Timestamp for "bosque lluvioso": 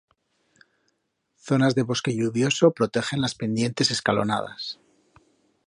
1.83-2.71